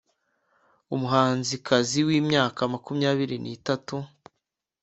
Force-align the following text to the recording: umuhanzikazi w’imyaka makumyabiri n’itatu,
umuhanzikazi 0.95 1.99
w’imyaka 2.07 2.61
makumyabiri 2.73 3.35
n’itatu, 3.43 3.95